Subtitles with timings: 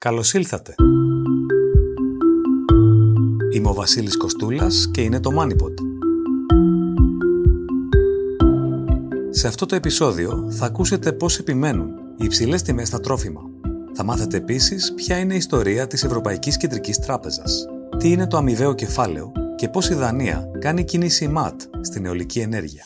[0.00, 0.74] Καλώς ήλθατε.
[3.54, 5.74] Είμαι ο Βασίλης Κοστούλας και είναι το MoneyPod.
[9.30, 13.40] Σε αυτό το επεισόδιο θα ακούσετε πώς επιμένουν οι υψηλές τιμές στα τρόφιμα.
[13.94, 17.64] Θα μάθετε επίσης ποια είναι η ιστορία της Ευρωπαϊκής Κεντρικής Τράπεζας,
[17.98, 22.84] τι είναι το αμοιβαίο κεφάλαιο και πώς η Δανία κάνει κίνηση ΜΑΤ στην αιωλική ενέργεια.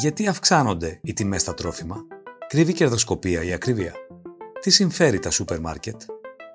[0.00, 1.96] Γιατί αυξάνονται οι τιμές στα τρόφιμα,
[2.48, 3.94] κρύβει κερδοσκοπία η ακρίβεια.
[4.60, 6.02] Τι συμφέρει τα σούπερ μάρκετ;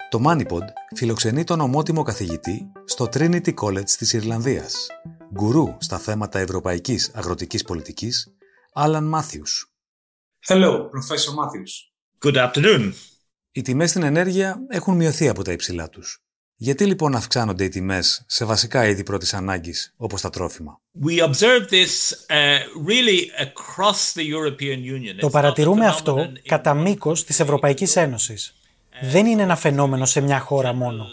[0.10, 4.88] Το Moneypod φιλοξενεί τον ομότιμο καθηγητή στο Trinity College της Ιρλανδίας,
[5.34, 8.34] γκουρού στα θέματα ευρωπαϊκής αγροτικής πολιτικής,
[8.76, 9.68] Alan Matthews.
[10.48, 11.74] Hello, Professor Matthews.
[12.26, 12.92] Good afternoon.
[13.52, 16.23] Οι τιμές στην ενέργεια έχουν μειωθεί από τα υψηλά τους.
[16.56, 21.70] Γιατί λοιπόν αυξάνονται οι τιμές σε βασικά είδη πρώτης ανάγκης, όπως τα τρόφιμα; We observe
[21.70, 21.94] this
[22.30, 25.16] uh, really across the European Union.
[25.20, 28.56] Το παρατηρούμε αυτό κατά μήκος της Ευρωπαϊκής Ένωσης.
[29.02, 31.06] Δεν είναι ένα φαινόμενο σε μια χώρα μόνο.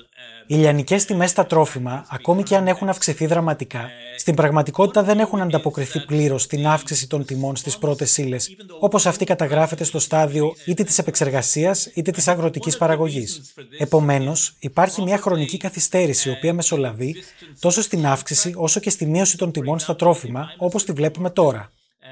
[0.50, 5.40] Οι λιανικές τιμές στα τρόφιμα, ακόμη και αν έχουν αυξηθεί δραματικά, στην πραγματικότητα δεν έχουν
[5.40, 10.84] ανταποκριθεί πλήρως στην αύξηση των τιμών στις πρώτες ύλες, όπως αυτή καταγράφεται στο στάδιο είτε
[10.84, 13.52] της επεξεργασίας είτε της αγροτικής παραγωγής.
[13.78, 17.14] Επομένως, υπάρχει μια χρονική καθυστέρηση, η οποία μεσολαβεί
[17.58, 21.70] τόσο στην αύξηση όσο και στη μείωση των τιμών στα τρόφιμα, όπως τη βλέπουμε τώρα.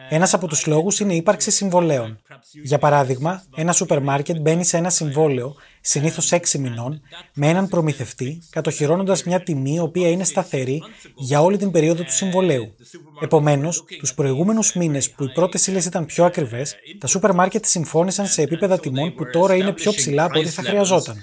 [0.09, 2.21] Ένας από τους λόγους είναι η ύπαρξη συμβολέων.
[2.63, 7.01] Για παράδειγμα, ένα σούπερ μάρκετ μπαίνει σε ένα συμβόλαιο, συνήθως 6 μηνών,
[7.35, 10.83] με έναν προμηθευτή, κατοχυρώνοντας μια τιμή η οποία είναι σταθερή
[11.15, 12.75] για όλη την περίοδο του συμβολέου.
[13.21, 18.27] Επομένως, τους προηγούμενους μήνες που οι πρώτες ύλες ήταν πιο ακριβές, τα σούπερ μάρκετ συμφώνησαν
[18.27, 21.17] σε επίπεδα τιμών που τώρα είναι πιο ψηλά από ό,τι θα χρειαζόταν.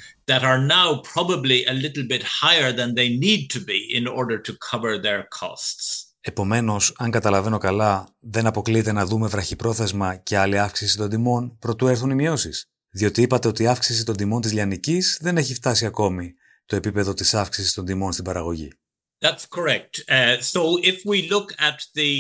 [6.28, 11.88] Επομένως, αν καταλαβαίνω καλά, δεν αποκλείεται να δούμε βραχυπρόθεσμα και άλλη αύξηση των τιμών προτού
[11.88, 12.66] έρθουν οι μειώσεις.
[12.90, 16.34] Διότι είπατε ότι η αύξηση των τιμών της λιανικής δεν έχει φτάσει ακόμη
[16.66, 18.72] το επίπεδο της αύξησης των τιμών στην παραγωγή.
[20.08, 20.36] Uh,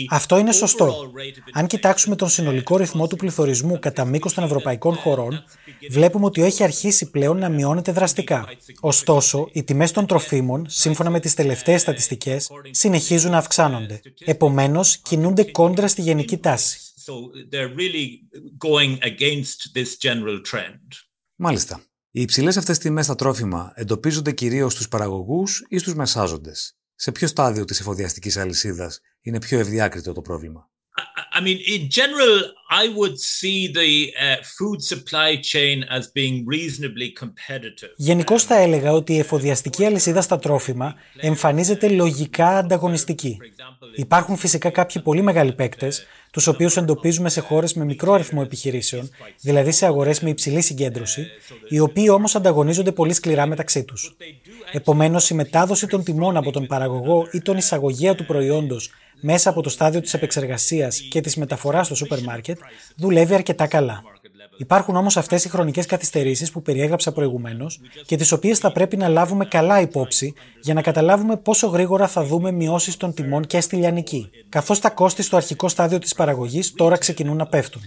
[0.09, 1.11] Αυτό είναι σωστό.
[1.51, 5.43] Αν κοιτάξουμε τον συνολικό ρυθμό του πληθωρισμού κατά μήκος των ευρωπαϊκών χωρών,
[5.89, 8.47] βλέπουμε ότι έχει αρχίσει πλέον να μειώνεται δραστικά.
[8.79, 14.01] Ωστόσο, οι τιμές των τροφίμων, σύμφωνα με τις τελευταίες στατιστικές, συνεχίζουν να αυξάνονται.
[14.25, 16.79] Επομένως, κινούνται κόντρα στη γενική τάση.
[21.35, 21.81] Μάλιστα.
[22.17, 27.27] Οι υψηλές αυτές τιμές στα τρόφιμα εντοπίζονται κυρίως στους παραγωγούς ή στους μεσάζοντες; Σε ποιο
[27.27, 30.69] στάδιο της εφοδιαστικής αλυσίδας είναι πιο ευδιάκριτο το πρόβλημα;
[31.37, 32.37] I mean, in general,
[32.83, 37.93] I would see the uh, food supply chain as being reasonably competitive.
[37.95, 43.37] Γενικώς θα έλεγα ότι η εφοδιαστική αλυσίδα στα τρόφιμα εμφανίζεται λογικά ανταγωνιστική.
[43.95, 49.09] Υπάρχουν φυσικά κάποιοι πολύ μεγάλοι παίκτες, τους οποίους εντοπίζουμε σε χώρες με μικρό αριθμό επιχειρήσεων,
[49.41, 51.27] δηλαδή σε αγορές με υψηλή συγκέντρωση,
[51.69, 54.15] οι οποίοι όμως ανταγωνίζονται πολύ σκληρά μεταξύ τους.
[54.75, 58.91] Επομένως, η μετάδοση των τιμών από τον παραγωγό ή τον εισαγωγέα του προϊόντος
[59.21, 62.59] μέσα από το στάδιο της επεξεργασίας και της μεταφοράς στο σούπερ μάρκετ
[62.95, 64.03] δουλεύει αρκετά καλά.
[64.57, 69.07] Υπάρχουν όμως αυτές οι χρονικές καθυστερήσεις που περιέγραψα προηγουμένως και τις οποίες θα πρέπει να
[69.07, 73.75] λάβουμε καλά υπόψη για να καταλάβουμε πόσο γρήγορα θα δούμε μειώσεις των τιμών και στη
[73.75, 77.81] λιανική, καθώς τα κόστη στο αρχικό στάδιο της παραγωγής τώρα ξεκινούν να πέφτουν.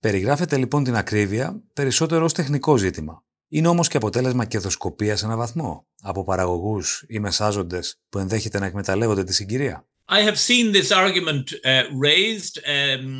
[0.00, 3.24] Περιγράφεται λοιπόν την ακρίβεια περισσότερο ως τεχνικό ζήτημα.
[3.48, 8.66] Είναι όμως και αποτέλεσμα κερδοσκοπίας σε έναν βαθμό από παραγωγούς ή μεσάζοντες που ενδέχεται να
[8.66, 9.86] εκμεταλλεύονται τη συγκυρία.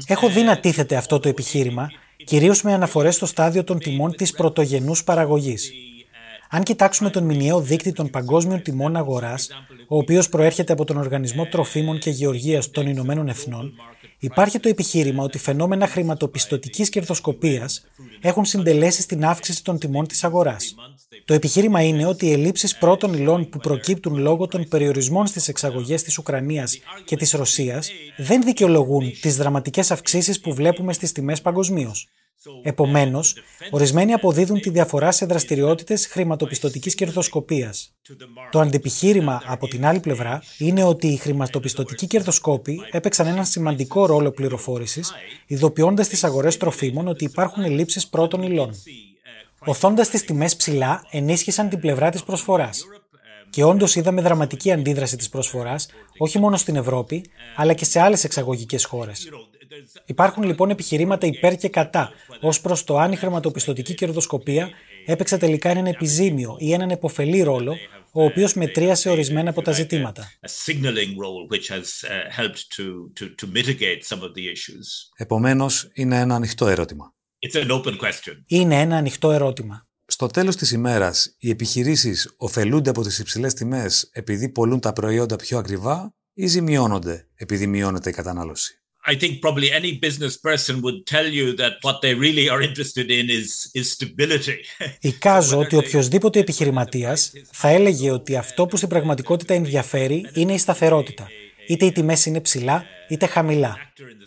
[0.07, 1.91] Έχω δει να τίθεται αυτό το επιχείρημα,
[2.25, 5.73] κυρίως με αναφορές στο στάδιο των τιμών της πρωτογενούς παραγωγής.
[6.55, 9.49] Αν κοιτάξουμε τον μηνιαίο δείκτη των παγκόσμιων τιμών αγοράς,
[9.89, 13.73] ο οποίος προέρχεται από τον Οργανισμό Τροφίμων και Γεωργίας των Ηνωμένων Εθνών,
[14.19, 17.85] υπάρχει το επιχείρημα ότι φαινόμενα χρηματοπιστωτικής κερδοσκοπίας
[18.21, 20.75] έχουν συντελέσει στην αύξηση των τιμών της αγοράς.
[21.25, 26.03] Το επιχείρημα είναι ότι οι ελλείψεις πρώτων υλών που προκύπτουν λόγω των περιορισμών στις εξαγωγές
[26.03, 32.11] της Ουκρανίας και της Ρωσίας δεν δικαιολογούν τις δραματικές αυξήσεις που βλέπουμε στις τιμές παγκοσμίως.
[32.63, 33.35] Επομένως,
[33.71, 37.95] ορισμένοι αποδίδουν τη διαφορά σε δραστηριότητες χρηματοπιστωτικής κερδοσκοπίας.
[38.51, 44.31] Το αντιπιχείρημα, από την άλλη πλευρά, είναι ότι οι χρηματοπιστωτικοί κερδοσκόποι έπαιξαν έναν σημαντικό ρόλο
[44.31, 45.13] πληροφόρησης,
[45.47, 48.75] ειδοποιώντας τις αγορές τροφίμων ότι υπάρχουν ελλείψεις πρώτων υλών.
[49.65, 52.85] Οθώντας τις τιμές ψηλά, ενίσχυσαν την πλευρά της προσφοράς.
[53.51, 55.89] Και όντως είδαμε δραματική αντίδραση της προσφοράς,
[56.19, 57.25] όχι μόνο στην Ευρώπη,
[57.57, 59.29] αλλά και σε άλλες εξαγωγικές χώρες.
[60.05, 64.71] Υπάρχουν λοιπόν επιχειρήματα υπέρ και κατά ως προς το αν η χρηματοπιστωτική κερδοσκοπία
[65.07, 67.77] έπαιξε τελικά έναν επιζήμιο ή έναν εποφελή ρόλο,
[68.13, 70.33] ο οποίος μετρίασε ορισμένα από τα ζητήματα.
[75.17, 77.15] Επομένως, είναι ένα ανοιχτό ερώτημα.
[78.47, 79.87] Είναι ένα ανοιχτό ερώτημα.
[80.07, 85.37] Στο τέλος της ημέρας, οι επιχειρήσεις ωφελούνται από τις υψηλές τιμές επειδή πολλούν τα προϊόντα
[85.37, 91.07] πιο ακριβά ή ζημιώνονται επειδή μειώνεται η κατανάλωση; I think probably any business person would
[91.07, 94.57] tell you that what they really are interested in is, is stability.
[95.01, 101.29] Εικάζω ότι οποιοδήποτε επιχειρηματίας θα έλεγε ότι αυτό που στην πραγματικότητα ενδιαφέρει είναι η σταθερότητα.
[101.69, 103.77] Είτε οι τιμές είναι ψηλά, είτε χαμηλά.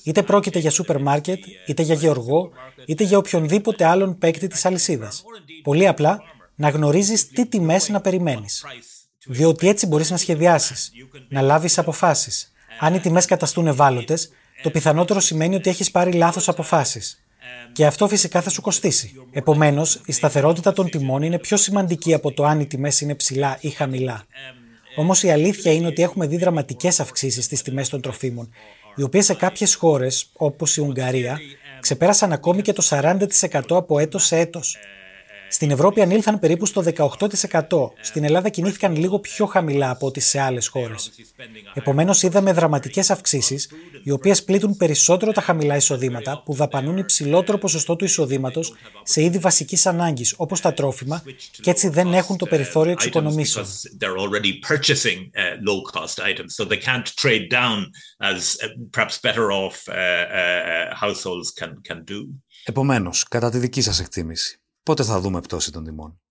[0.04, 2.52] Είτε πρόκειται για σούπερ μάρκετ, είτε για γεωργό,
[2.86, 5.24] είτε για οποιονδήποτε άλλον παίκτη της αλυσίδας.
[5.64, 6.22] Πολύ απλά,
[6.56, 8.66] να γνωρίζεις τι τιμές να περιμένεις.
[9.26, 10.92] Διότι έτσι μπορείς να σχεδιάσεις,
[11.30, 12.52] να λάβεις αποφάσεις.
[12.80, 14.30] Αν οι τιμές καταστούν ευάλωτες,
[14.66, 17.24] το πιθανότερο σημαίνει ότι έχεις πάρει λάθος αποφάσεις.
[17.74, 19.14] Και αυτό φυσικά θα σου κοστίσει.
[19.32, 23.58] Επομένως, η σταθερότητα των τιμών είναι πιο σημαντική από το αν οι τιμές είναι ψηλά
[23.62, 24.26] ή χαμηλά.
[24.96, 28.50] Όμως η αλήθεια είναι ότι έχουμε δει δραματικές αυξήσεις στις τιμές των τροφίμων,
[28.96, 31.40] οι οποίες σε κάποιες χώρες, όπως η Ουγγαρία,
[31.80, 34.78] ξεπέρασαν ακόμη και το 40% από έτος σε έτος.
[35.50, 37.92] Στην Ευρώπη ανήλθαν περίπου στο 18%.
[38.02, 41.12] Στην Ελλάδα κινήθηκαν λίγο πιο χαμηλά από ό,τι σε άλλες χώρες.
[41.74, 43.70] Επομένως, είδαμε δραματικές αυξήσεις,
[44.04, 49.38] οι οποίες πλήττουν περισσότερο τα χαμηλά εισοδήματα, που δαπανούν υψηλότερο ποσοστό του εισοδήματος σε είδη
[49.38, 51.24] βασικής ανάγκης, όπως τα τρόφιμα,
[51.62, 53.66] και έτσι δεν έχουν το περιθώριο εξοικονομήσεων.
[62.66, 66.22] Επομένως, κατά τη δική σας εκτίμηση, Πότε θα δούμε πτώση των τιμών;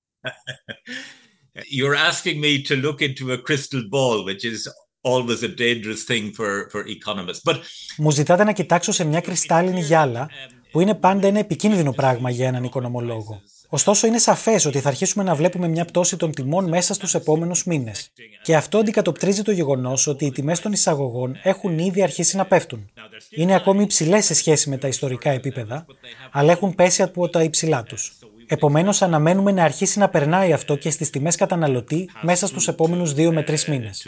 [1.79, 4.61] You're asking me to look into a crystal ball, which is
[5.03, 7.43] always a dangerous thing for, for economists.
[7.45, 7.57] But...
[7.97, 10.29] Μου ζητάτε να κοιτάξω σε μια κρυστάλλινη γυάλα,
[10.71, 13.41] που είναι πάντα ένα επικίνδυνο πράγμα για έναν οικονομολόγο.
[13.69, 17.65] Ωστόσο, είναι σαφές ότι θα αρχίσουμε να βλέπουμε μια πτώση των τιμών μέσα στους επόμενους
[17.65, 18.11] μήνες.
[18.43, 22.91] Και αυτό αντικατοπτρίζει το γεγονός ότι οι τιμές των εισαγωγών έχουν ήδη αρχίσει να πέφτουν.
[23.31, 25.87] Είναι ακόμη υψηλές σε σχέση με τα ιστορικά επίπεδα,
[26.31, 28.13] αλλά έχουν πέσει από τα υψηλά τους.
[28.47, 33.33] Επομένως, αναμένουμε να αρχίσει να περνάει αυτό και στις τιμές καταναλωτή μέσα στους επόμενους δύο
[33.33, 34.07] με τρεις μήνες.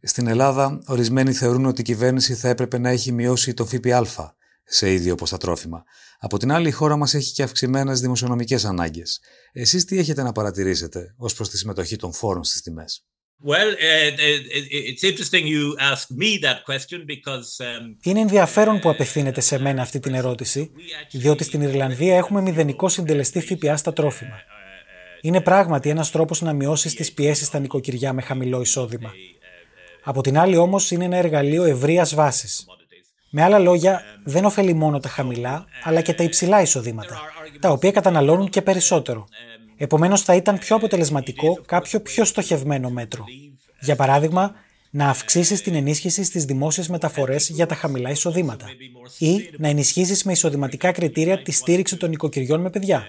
[0.00, 4.92] Στην Ελλάδα, ορισμένοι θεωρούν ότι η κυβέρνηση θα έπρεπε να έχει μειώσει το ΦΠΑ σε
[4.92, 5.84] ίδιο όπως τα τρόφιμα.
[6.18, 9.20] Από την άλλη, η χώρα μας έχει και αυξημένες δημοσιονομικές ανάγκες.
[9.52, 13.06] Εσείς τι έχετε να παρατηρήσετε ως προς τη συμμετοχή των φόρων στις τιμές;
[18.02, 20.70] Είναι ενδιαφέρον που απευθύνεται σε μένα αυτή την ερώτηση,
[21.10, 24.40] διότι στην Ιρλανδία έχουμε μηδενικό συντελεστή ΦΠΑ στα τρόφιμα.
[25.20, 29.12] Είναι πράγματι ένας τρόπος να μειώσεις τις πιέσεις στα νοικοκυριά με χαμηλό εισόδημα.
[30.02, 32.66] Από την άλλη όμως είναι ένα εργαλείο ευρείας βάσης.
[33.30, 37.20] Με άλλα λόγια, δεν ωφελεί μόνο τα χαμηλά, αλλά και τα υψηλά εισοδήματα,
[37.60, 39.28] τα οποία καταναλώνουν και περισσότερο.
[39.76, 43.24] Επομένως θα ήταν πιο αποτελεσματικό κάποιο πιο στοχευμένο μέτρο.
[43.80, 44.54] Για παράδειγμα,
[44.90, 48.66] να αυξήσεις την ενίσχυση στις δημόσιες μεταφορές για τα χαμηλά εισοδήματα
[49.18, 53.04] ή να ενισχύσεις με εισοδηματικά κριτήρια τη στήριξη των οικοκυριών με παιδιά.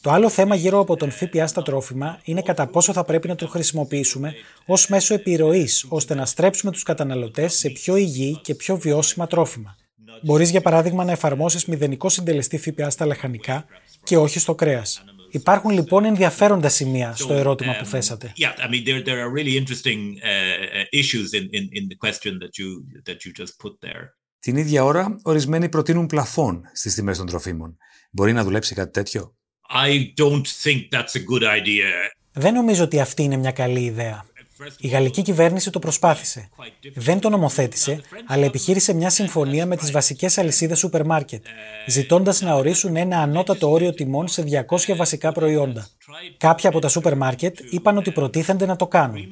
[0.00, 3.34] Το άλλο θέμα γύρω από τον ΦΠΑ στα τρόφιμα είναι κατά πόσο θα πρέπει να
[3.34, 4.34] το χρησιμοποιήσουμε
[4.66, 9.76] ως μέσο επιρροής ώστε να στρέψουμε τους καταναλωτές σε πιο υγιή και πιο βιώσιμα τρόφιμα.
[10.22, 13.64] Μπορείς, για παράδειγμα, να εφαρμόσεις μηδενικό συντελεστή ΦΠΑ στα λαχανικά
[14.02, 15.04] και όχι στο κρέας.
[15.30, 18.32] Υπάρχουν λοιπόν ενδιαφέροντα σημεία στο ερώτημα που θέσατε.
[24.40, 27.76] Την ίδια ώρα, ορισμένοι προτείνουν πλαφόν στις τιμές των τροφίμων.
[28.10, 29.34] Μπορεί να δουλέψει κάτι τέτοιο;
[32.32, 34.24] Δεν νομίζω ότι αυτή είναι μια καλή ιδέα.
[34.78, 36.48] Η γαλλική κυβέρνηση το προσπάθησε.
[36.94, 41.44] Δεν το νομοθέτησε, αλλά επιχείρησε μια συμφωνία με τις βασικές αλυσίδες σούπερ μάρκετ,
[41.86, 45.88] ζητώντας να ορίσουν ένα ανώτατο όριο τιμών σε 200 βασικά προϊόντα.
[46.36, 49.28] Κάποια από τα σούπερ μάρκετ είπαν ότι προτίθενται να το κάνουν.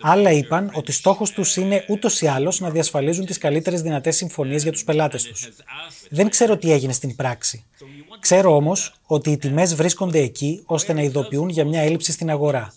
[0.00, 4.62] Άλλα είπαν ότι στόχος τους είναι ούτως ή άλλως να διασφαλίζουν τις καλύτερες δυνατές συμφωνίες
[4.62, 5.48] για τους πελάτες τους.
[6.10, 7.64] Δεν ξέρω τι έγινε στην πράξη.
[8.20, 12.72] Ξέρω όμως ότι οι τιμές βρίσκονται εκεί ώστε να ειδοποιούν για μια έλλειψη στην αγορά.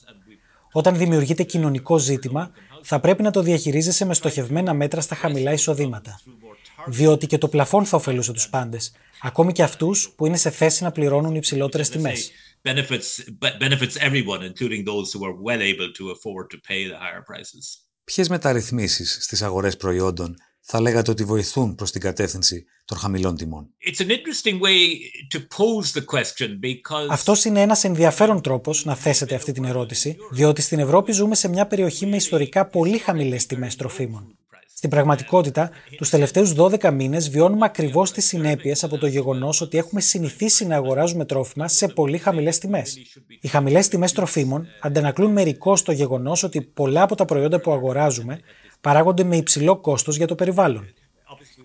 [0.72, 2.52] Όταν δημιουργείται κοινωνικό ζήτημα,
[2.84, 6.20] θα πρέπει να το διαχειρίζεσαι με στοχευμένα μέτρα στα χαμηλά εισοδήματα.
[6.88, 10.84] Διότι και το πλαφόν θα ωφελούσε τους πάντες, ακόμη και αυτούς που είναι σε θέση
[10.84, 12.32] να πληρώνουν υψηλότερες τιμές.
[18.04, 20.36] Ποιες μεταρρυθμίσεις στις αγορές προϊόντων
[20.74, 23.68] θα λέγατε ότι βοηθούν προς την κατεύθυνση των χαμηλών τιμών.
[27.10, 31.50] Αυτός είναι ένας ενδιαφέρον τρόπος να θέσετε αυτή την ερώτηση, διότι στην Ευρώπη ζούμε σε
[31.50, 34.36] μια περιοχή με ιστορικά πολύ χαμηλές τιμές τροφίμων.
[34.74, 40.02] Στην πραγματικότητα, τους τελευταίους 12 μήνες βιώνουμε ακριβώς τις συνέπειες από το γεγονός ότι έχουμε
[40.02, 42.98] συνηθίσει να αγοράζουμε τρόφιμα σε πολύ χαμηλές τιμές.
[43.42, 48.40] Οι χαμηλές τιμές τροφίμων αντανακλούν μερικώς το γεγονός ότι πολλά από τα προϊόντα που αγοράζουμε
[48.82, 50.94] παράγονται με υψηλό κόστος για το περιβάλλον.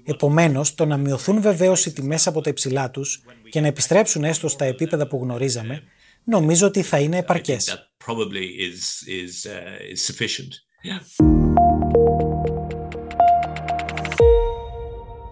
[0.05, 4.49] Επομένως, το να μειωθούν βεβαίως οι τιμές από τα υψηλά τους και να επιστρέψουν έστω
[4.49, 5.83] στα επίπεδα που γνωρίζαμε,
[6.25, 7.91] νομίζω ότι θα είναι επαρκές.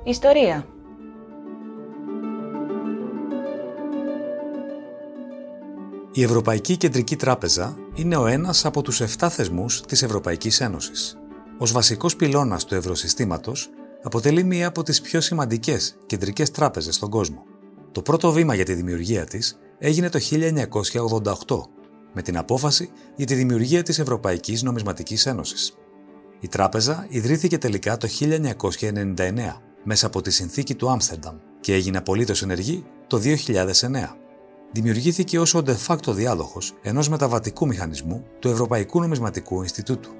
[0.04, 0.74] Ιστορία
[6.16, 11.16] Η Ευρωπαϊκή Κεντρική Τράπεζα είναι ο ένας από τους 7 θεσμούς της Ευρωπαϊκής Ένωσης.
[11.58, 13.70] Ως βασικός πυλώνας του ευρωσυστήματος,
[14.02, 17.44] αποτελεί μία από τις πιο σημαντικές κεντρικές τράπεζες στον κόσμο.
[17.92, 21.68] Το πρώτο βήμα για τη δημιουργία της έγινε το 1988,
[22.12, 25.74] με την απόφαση για τη δημιουργία της Ευρωπαϊκής Νομισματικής Ένωσης.
[26.40, 32.42] Η τράπεζα ιδρύθηκε τελικά το 1999 μέσα από τη συνθήκη του Άμστερνταμ και έγινε απολύτως
[32.42, 34.16] ενεργή το 2009.
[34.72, 40.10] Δημιουργήθηκε ως ο de facto διάδοχος ενός μεταβατικού μηχανισμού του Ευρωπαϊκού Νομισματικού Ινστιτούτου.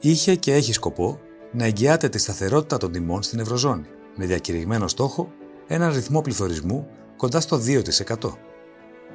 [0.00, 1.20] Είχε και έχει σκοπό
[1.52, 3.86] να εγγυάται τη σταθερότητα των τιμών στην Ευρωζώνη,
[4.16, 5.32] με διακηρυγμένο στόχο
[5.66, 6.86] έναν ρυθμό πληθωρισμού
[7.16, 7.82] κοντά στο 2%.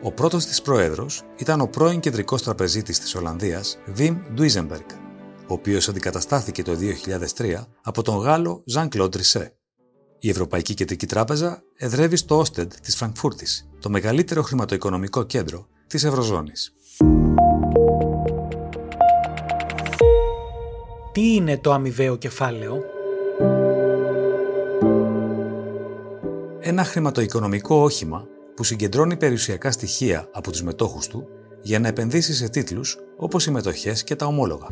[0.03, 4.89] Ο πρώτος της πρόεδρος ήταν ο πρώην κεντρικός τραπεζίτης της Ολλανδίας, Βιμ Ντουίζεμπεργκ,
[5.47, 9.55] ο οποίος αντικαταστάθηκε το 2003 από τον Γάλλο Ζαν Κλοντ Ρισέ.
[10.19, 16.73] Η Ευρωπαϊκή Κεντρική Τράπεζα εδρεύει στο Όστεντ της Φραγκφούρτης, το μεγαλύτερο χρηματοοικονομικό κέντρο της Ευρωζώνης.
[21.11, 22.83] Τι είναι το αμοιβαίο κεφάλαιο;
[26.59, 31.27] Ένα χρηματοοικονομικό όχημα που συγκεντρώνει περιουσιακά στοιχεία από τους μετόχους του
[31.61, 34.67] για να επενδύσει σε τίτλους όπως οι μετοχές και τα ομόλογα.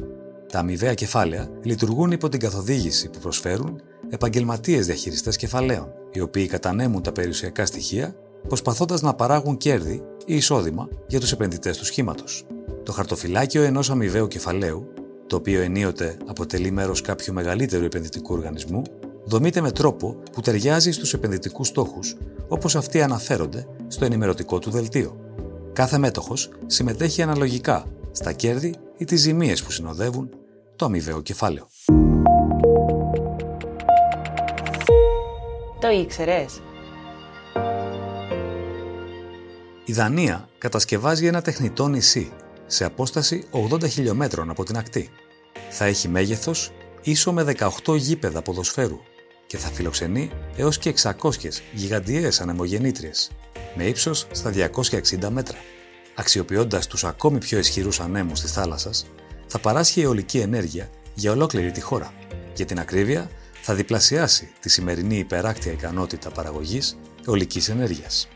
[0.52, 7.02] Τα αμοιβαία κεφάλαια λειτουργούν υπό την καθοδήγηση που προσφέρουν επαγγελματίες διαχειριστές κεφαλαίων, οι οποίοι κατανέμουν
[7.02, 8.16] τα περιουσιακά στοιχεία
[8.48, 12.46] προσπαθώντας να παράγουν κέρδη ή εισόδημα για τους επενδυτές του σχήματος.
[12.84, 14.94] Το χαρτοφυλάκιο ενός αμοιβαίου κεφαλαίου
[15.30, 18.82] το οποίο ενίοτε αποτελεί μέρος κάποιου μεγαλύτερου επενδυτικού οργανισμού,
[19.26, 22.16] δομείται με τρόπο που ταιριάζει στους επενδυτικούς στόχους,
[22.48, 25.20] όπως αυτοί αναφέρονται στο ενημερωτικό του δελτίο.
[25.74, 30.30] Κάθε μέτοχος συμμετέχει αναλογικά στα κέρδη ή τις ζημίες που συνοδεύουν
[30.76, 31.68] το αμοιβαίο κεφάλαιο.
[35.80, 36.62] Το ήξερες;
[39.86, 42.32] Η Δανία κατασκευάζει ένα τεχνητό νησί
[42.72, 45.10] σε απόσταση 80 χιλιόμετρων από την ακτή.
[45.70, 46.72] Θα έχει μέγεθος
[47.02, 49.00] ίσο με 18 γήπεδα ποδοσφαίρου
[49.48, 51.12] και θα φιλοξενεί έως και 600
[51.74, 53.32] γιγαντιαίες ανεμογεννήτριες
[53.76, 55.58] με ύψος στα 260 μέτρα.
[56.16, 59.06] Αξιοποιώντας τους ακόμη πιο ισχυρούς ανέμους της θάλασσας,
[59.48, 62.14] θα παράσχει αιωλική ενέργεια για ολόκληρη τη χώρα.
[62.56, 63.30] Για την ακρίβεια,
[63.62, 66.98] θα διπλασιάσει τη σημερινή υπεράκτια ικανότητα παραγωγής
[67.28, 68.28] αιωλικής ενέργειας.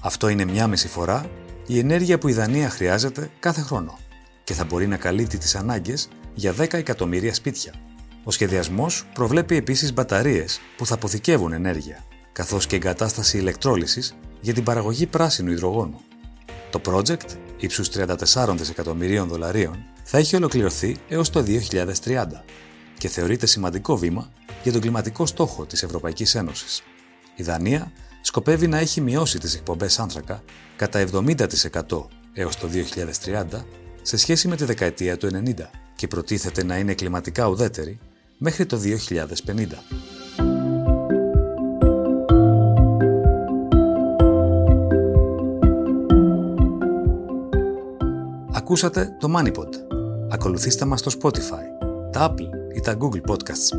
[0.00, 1.30] Αυτό είναι μια μισή φορά
[1.66, 3.98] η ενέργεια που η Δανία χρειάζεται κάθε χρόνο
[4.44, 7.72] και θα μπορεί να καλύπτει τις ανάγκες για 10 εκατομμύρια σπίτια.
[8.24, 14.64] Ο σχεδιασμός προβλέπει επίσης μπαταρίες που θα αποθηκεύουν ενέργεια, καθώς και εγκατάσταση ηλεκτρόλυσης για την
[14.64, 16.00] παραγωγή πράσινου υδρογόνου.
[16.70, 22.44] Το project, ύψους 34 δισεκατομμυρίων δολαρίων, θα έχει ολοκληρωθεί έως το 2030
[22.98, 24.30] και θεωρείται σημαντικό βήμα
[24.62, 26.82] για τον κλιματικό στόχο της Ευρωπαϊκής Ένωσης.
[27.36, 30.42] Η Δανία σκοπεύει να έχει μειώσει τις εκπομπές άνθρακα
[30.76, 31.36] κατά 70%
[32.32, 32.68] έως το
[33.24, 33.44] 2030
[34.02, 35.52] σε σχέση με τη δεκαετία του 90
[35.96, 37.98] και προτίθεται να είναι κλιματικά ουδέτερη
[38.38, 40.02] μέχρι το 2050.
[48.52, 49.68] Ακούσατε το MoneyPod.
[50.30, 53.78] Ακολουθήστε μας στο Spotify, τα Apple ή τα Google Podcasts.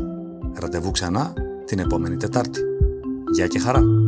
[0.54, 1.32] Ραντεβού ξανά
[1.64, 2.60] την επόμενη Τετάρτη.
[3.32, 4.03] Γεια και χαρά!